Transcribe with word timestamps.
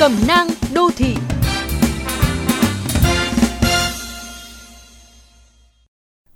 Cẩm 0.00 0.12
nang 0.26 0.48
đô 0.74 0.90
thị 0.96 1.14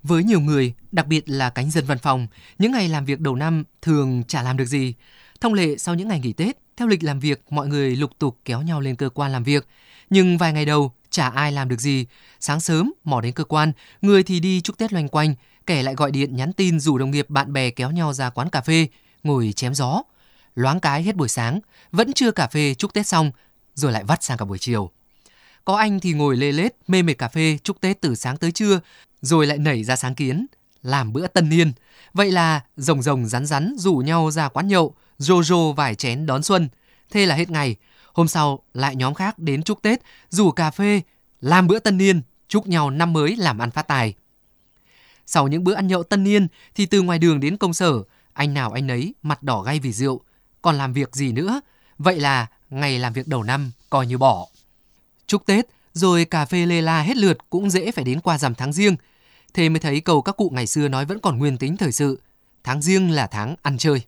Với 0.02 0.24
nhiều 0.24 0.40
người, 0.40 0.74
đặc 0.92 1.06
biệt 1.06 1.28
là 1.28 1.50
cánh 1.50 1.70
dân 1.70 1.84
văn 1.84 1.98
phòng, 1.98 2.26
những 2.58 2.72
ngày 2.72 2.88
làm 2.88 3.04
việc 3.04 3.20
đầu 3.20 3.36
năm 3.36 3.64
thường 3.82 4.22
chả 4.28 4.42
làm 4.42 4.56
được 4.56 4.64
gì. 4.64 4.94
Thông 5.40 5.54
lệ 5.54 5.76
sau 5.78 5.94
những 5.94 6.08
ngày 6.08 6.20
nghỉ 6.20 6.32
Tết, 6.32 6.58
theo 6.76 6.88
lịch 6.88 7.02
làm 7.02 7.20
việc, 7.20 7.44
mọi 7.50 7.68
người 7.68 7.96
lục 7.96 8.10
tục 8.18 8.38
kéo 8.44 8.62
nhau 8.62 8.80
lên 8.80 8.96
cơ 8.96 9.08
quan 9.08 9.32
làm 9.32 9.44
việc. 9.44 9.66
Nhưng 10.10 10.38
vài 10.38 10.52
ngày 10.52 10.64
đầu, 10.64 10.92
chả 11.10 11.28
ai 11.28 11.52
làm 11.52 11.68
được 11.68 11.80
gì. 11.80 12.06
Sáng 12.40 12.60
sớm, 12.60 12.92
mò 13.04 13.20
đến 13.20 13.32
cơ 13.32 13.44
quan, 13.44 13.72
người 14.02 14.22
thì 14.22 14.40
đi 14.40 14.60
chúc 14.60 14.78
Tết 14.78 14.92
loanh 14.92 15.08
quanh, 15.08 15.34
kẻ 15.66 15.82
lại 15.82 15.94
gọi 15.94 16.10
điện 16.10 16.36
nhắn 16.36 16.52
tin 16.52 16.80
rủ 16.80 16.98
đồng 16.98 17.10
nghiệp 17.10 17.30
bạn 17.30 17.52
bè 17.52 17.70
kéo 17.70 17.90
nhau 17.90 18.12
ra 18.12 18.30
quán 18.30 18.50
cà 18.50 18.60
phê, 18.60 18.88
ngồi 19.22 19.52
chém 19.56 19.74
gió. 19.74 20.02
Loáng 20.54 20.80
cái 20.80 21.02
hết 21.02 21.16
buổi 21.16 21.28
sáng, 21.28 21.60
vẫn 21.92 22.12
chưa 22.12 22.30
cà 22.30 22.46
phê 22.46 22.74
chúc 22.74 22.92
Tết 22.92 23.06
xong, 23.06 23.30
rồi 23.74 23.92
lại 23.92 24.04
vắt 24.04 24.22
sang 24.22 24.38
cả 24.38 24.44
buổi 24.44 24.58
chiều. 24.58 24.90
Có 25.64 25.76
anh 25.76 26.00
thì 26.00 26.12
ngồi 26.12 26.36
lê 26.36 26.52
lết, 26.52 26.76
mê 26.88 27.02
mệt 27.02 27.14
cà 27.14 27.28
phê 27.28 27.58
chúc 27.62 27.80
Tết 27.80 28.00
từ 28.00 28.14
sáng 28.14 28.36
tới 28.36 28.52
trưa, 28.52 28.80
rồi 29.22 29.46
lại 29.46 29.58
nảy 29.58 29.84
ra 29.84 29.96
sáng 29.96 30.14
kiến, 30.14 30.46
làm 30.82 31.12
bữa 31.12 31.26
tân 31.26 31.48
niên. 31.48 31.72
Vậy 32.12 32.32
là 32.32 32.60
rồng 32.76 33.02
rồng 33.02 33.26
rắn 33.26 33.46
rắn 33.46 33.74
rủ 33.78 33.96
nhau 33.96 34.30
ra 34.30 34.48
quán 34.48 34.68
nhậu, 34.68 34.94
rô 35.18 35.42
rô 35.42 35.72
vài 35.72 35.94
chén 35.94 36.26
đón 36.26 36.42
xuân. 36.42 36.68
Thế 37.10 37.26
là 37.26 37.34
hết 37.34 37.50
ngày. 37.50 37.76
Hôm 38.12 38.28
sau 38.28 38.62
lại 38.74 38.96
nhóm 38.96 39.14
khác 39.14 39.38
đến 39.38 39.62
chúc 39.62 39.82
Tết, 39.82 40.02
rủ 40.30 40.50
cà 40.50 40.70
phê, 40.70 41.00
làm 41.40 41.66
bữa 41.66 41.78
tân 41.78 41.98
niên, 41.98 42.22
chúc 42.48 42.66
nhau 42.66 42.90
năm 42.90 43.12
mới 43.12 43.36
làm 43.36 43.58
ăn 43.58 43.70
phát 43.70 43.88
tài. 43.88 44.14
Sau 45.26 45.48
những 45.48 45.64
bữa 45.64 45.74
ăn 45.74 45.86
nhậu 45.86 46.02
tân 46.02 46.24
niên 46.24 46.46
thì 46.74 46.86
từ 46.86 47.02
ngoài 47.02 47.18
đường 47.18 47.40
đến 47.40 47.56
công 47.56 47.74
sở, 47.74 48.02
anh 48.32 48.54
nào 48.54 48.72
anh 48.72 48.86
nấy 48.86 49.14
mặt 49.22 49.42
đỏ 49.42 49.62
gay 49.62 49.80
vì 49.80 49.92
rượu, 49.92 50.20
còn 50.62 50.76
làm 50.76 50.92
việc 50.92 51.14
gì 51.14 51.32
nữa. 51.32 51.60
Vậy 51.98 52.20
là 52.20 52.46
ngày 52.74 52.98
làm 52.98 53.12
việc 53.12 53.28
đầu 53.28 53.42
năm 53.42 53.72
coi 53.90 54.06
như 54.06 54.18
bỏ. 54.18 54.46
Chúc 55.26 55.46
Tết, 55.46 55.66
rồi 55.92 56.24
cà 56.24 56.44
phê 56.44 56.66
lê 56.66 56.80
la 56.80 57.02
hết 57.02 57.16
lượt 57.16 57.38
cũng 57.50 57.70
dễ 57.70 57.90
phải 57.90 58.04
đến 58.04 58.20
qua 58.20 58.38
rằm 58.38 58.54
tháng 58.54 58.72
riêng. 58.72 58.96
Thế 59.54 59.68
mới 59.68 59.80
thấy 59.80 60.00
cầu 60.00 60.22
các 60.22 60.36
cụ 60.36 60.50
ngày 60.54 60.66
xưa 60.66 60.88
nói 60.88 61.04
vẫn 61.04 61.18
còn 61.18 61.38
nguyên 61.38 61.58
tính 61.58 61.76
thời 61.76 61.92
sự. 61.92 62.20
Tháng 62.64 62.82
riêng 62.82 63.10
là 63.10 63.26
tháng 63.26 63.54
ăn 63.62 63.78
chơi. 63.78 64.02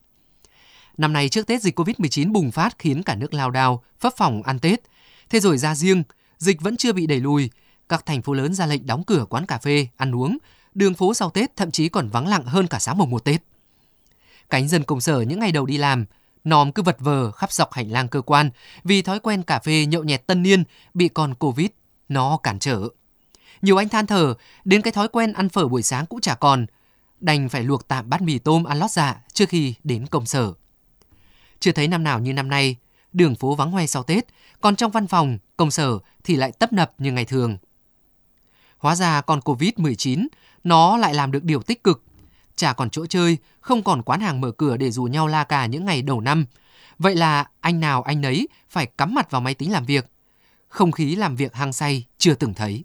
Năm 0.99 1.13
nay 1.13 1.29
trước 1.29 1.47
Tết 1.47 1.63
dịch 1.63 1.79
Covid-19 1.79 2.33
bùng 2.33 2.51
phát 2.51 2.79
khiến 2.79 3.03
cả 3.03 3.15
nước 3.15 3.35
lao 3.35 3.51
đao, 3.51 3.83
phấp 4.01 4.13
phòng 4.17 4.43
ăn 4.43 4.59
Tết. 4.59 4.81
Thế 5.31 5.41
rồi 5.41 5.59
ra 5.59 5.75
riêng, 5.75 6.03
dịch 6.39 6.61
vẫn 6.61 6.77
chưa 6.77 6.93
bị 6.93 7.07
đẩy 7.07 7.21
lùi. 7.21 7.51
Các 7.89 8.07
thành 8.07 8.23
phố 8.23 8.33
lớn 8.33 8.55
ra 8.55 8.67
lệnh 8.67 8.87
đóng 8.87 9.05
cửa 9.05 9.25
quán 9.29 9.47
cà 9.47 9.59
phê, 9.59 9.89
ăn 9.97 10.15
uống. 10.15 10.39
Đường 10.75 10.95
phố 10.95 11.15
sau 11.15 11.31
Tết 11.31 11.57
thậm 11.57 11.71
chí 11.71 11.89
còn 11.89 12.09
vắng 12.09 12.29
lặng 12.29 12.45
hơn 12.45 12.67
cả 12.67 12.79
sáng 12.79 12.99
mùng 12.99 13.11
một 13.11 13.25
Tết. 13.25 13.43
Cánh 14.51 14.69
dân 14.69 14.85
công 14.85 15.01
sở 15.01 15.21
những 15.21 15.41
ngày 15.41 15.53
đầu 15.53 15.67
đi 15.67 15.79
làm, 15.79 16.05
nòm 16.47 16.73
cứ 16.73 16.83
vật 16.83 16.97
vờ 17.01 17.31
khắp 17.31 17.53
dọc 17.53 17.73
hành 17.73 17.91
lang 17.91 18.09
cơ 18.09 18.21
quan 18.21 18.51
vì 18.85 19.03
thói 19.03 19.21
quen 19.21 19.43
cà 19.43 19.59
phê 19.59 19.87
nhậu 19.87 20.05
nhẹt 20.05 20.27
tân 20.27 20.43
niên 20.43 20.65
bị 20.95 21.09
con 21.09 21.35
Covid 21.35 21.69
nó 22.09 22.37
cản 22.37 22.59
trở. 22.59 22.89
Nhiều 23.63 23.77
anh 23.77 23.89
than 23.89 24.07
thở, 24.07 24.35
đến 24.65 24.83
cái 24.83 24.93
thói 24.93 25.09
quen 25.09 25.33
ăn 25.33 25.49
phở 25.49 25.69
buổi 25.69 25.83
sáng 25.83 26.07
cũng 26.07 26.21
chả 26.21 26.35
còn, 26.35 26.67
đành 27.21 27.49
phải 27.49 27.63
luộc 27.63 27.89
tạm 27.89 28.11
bát 28.11 28.23
mì 28.23 28.39
tôm 28.39 28.65
ăn 28.65 28.79
lót 28.79 28.91
dạ 28.91 29.17
trước 29.33 29.49
khi 29.49 29.75
đến 29.85 30.07
công 30.07 30.27
sở. 30.27 30.53
Chưa 31.61 31.73
thấy 31.73 31.89
năm 31.89 32.05
nào 32.05 32.21
như 32.21 32.33
năm 32.33 32.49
nay, 32.49 32.77
đường 33.13 33.35
phố 33.35 33.55
vắng 33.55 33.71
hoe 33.71 33.87
sau 33.87 34.03
Tết, 34.03 34.27
còn 34.61 34.77
trong 34.77 34.91
văn 34.91 35.07
phòng, 35.07 35.39
công 35.57 35.71
sở 35.71 35.99
thì 36.25 36.37
lại 36.37 36.53
tấp 36.53 36.73
nập 36.73 36.93
như 36.99 37.13
ngày 37.13 37.25
thường. 37.25 37.59
Hóa 38.79 38.97
ra 38.97 39.21
con 39.21 39.41
Covid-19, 39.41 40.27
nó 40.65 40.97
lại 40.97 41.15
làm 41.15 41.33
được 41.33 41.45
điều 41.45 41.63
tích 41.63 41.85
cực. 41.85 42.03
Chả 42.57 42.73
còn 42.73 42.91
chỗ 42.91 43.07
chơi, 43.07 43.39
không 43.61 43.83
còn 43.83 44.03
quán 44.03 44.21
hàng 44.21 44.41
mở 44.41 44.51
cửa 44.51 44.77
để 44.77 44.91
rủ 44.91 45.05
nhau 45.05 45.27
la 45.27 45.45
cà 45.45 45.67
những 45.67 45.85
ngày 45.85 46.03
đầu 46.03 46.21
năm. 46.21 46.47
Vậy 46.99 47.15
là 47.15 47.49
anh 47.61 47.81
nào 47.81 48.03
anh 48.03 48.21
nấy 48.21 48.49
phải 48.71 48.87
cắm 48.87 49.15
mặt 49.15 49.31
vào 49.31 49.41
máy 49.41 49.55
tính 49.55 49.73
làm 49.73 49.85
việc. 49.85 50.11
Không 50.69 50.93
khí 50.93 51.17
làm 51.17 51.37
việc 51.37 51.55
hăng 51.55 51.73
say 51.73 52.05
chưa 52.19 52.35
từng 52.35 52.55
thấy. 52.55 52.85